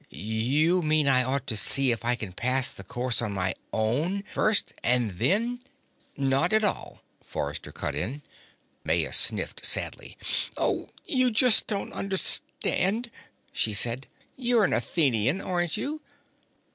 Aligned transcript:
"You 0.09 0.81
mean, 0.81 1.07
I 1.07 1.23
ought 1.23 1.45
to 1.45 1.55
see 1.55 1.91
if 1.91 2.03
I 2.03 2.15
can 2.15 2.33
pass 2.33 2.73
the 2.73 2.83
course 2.83 3.21
on 3.21 3.33
my 3.33 3.53
own 3.71 4.23
first, 4.23 4.73
and 4.83 5.11
then" 5.19 5.59
"Not 6.17 6.53
at 6.53 6.63
all," 6.63 7.03
Forrester 7.23 7.71
cut 7.71 7.93
in. 7.93 8.23
Maya 8.83 9.13
sniffed 9.13 9.63
sadly. 9.63 10.17
"Oh, 10.57 10.89
you 11.05 11.29
just 11.29 11.67
don't 11.67 11.93
understand," 11.93 13.11
she 13.53 13.75
said. 13.75 14.07
"You're 14.35 14.63
an 14.63 14.73
Athenian, 14.73 15.39
aren't 15.39 15.77
you?" 15.77 16.01